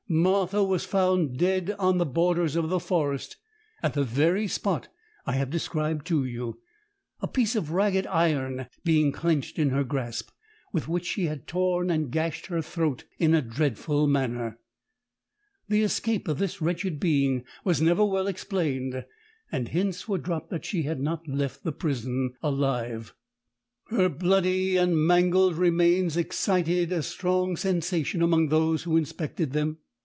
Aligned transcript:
Martha 0.13 0.61
was 0.61 0.83
found 0.83 1.37
dead 1.37 1.73
on 1.79 1.97
the 1.97 2.05
borders 2.05 2.57
of 2.57 2.67
the 2.67 2.81
forest, 2.81 3.37
at 3.81 3.93
the 3.93 4.03
very 4.03 4.45
spot 4.45 4.89
I 5.25 5.35
have 5.35 5.49
described 5.49 6.05
to 6.07 6.25
you, 6.25 6.59
a 7.21 7.29
piece 7.29 7.55
of 7.55 7.71
ragged 7.71 8.05
iron 8.07 8.67
being 8.83 9.13
clenched 9.13 9.57
in 9.57 9.69
her 9.69 9.85
grasp, 9.85 10.29
with 10.73 10.89
which 10.89 11.05
she 11.05 11.27
had 11.27 11.47
torn 11.47 11.89
and 11.89 12.11
gashed 12.11 12.47
her 12.47 12.61
throat 12.61 13.05
in 13.19 13.33
a 13.33 13.41
dreadful 13.41 14.05
manner. 14.05 14.59
The 15.69 15.81
escape 15.81 16.27
of 16.27 16.39
this 16.39 16.61
wretched 16.61 16.99
being 16.99 17.45
was 17.63 17.81
never 17.81 18.03
well 18.03 18.27
explained, 18.27 19.05
and 19.49 19.69
hints 19.69 20.09
were 20.09 20.17
dropped 20.17 20.49
that 20.49 20.65
she 20.65 20.81
had 20.83 20.99
not 20.99 21.25
left 21.25 21.63
the 21.63 21.71
prison 21.71 22.33
alive. 22.43 23.13
Her 23.87 24.09
bloody 24.09 24.75
and 24.75 25.07
mangled 25.07 25.55
remains 25.55 26.17
excited 26.17 26.91
a 26.91 27.01
strong 27.01 27.55
sensation 27.55 28.21
among 28.21 28.49
those 28.49 28.83
who 28.83 28.97
inspected 28.97 29.53
them. 29.53 29.77